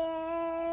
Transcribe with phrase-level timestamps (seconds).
[0.00, 0.71] イ。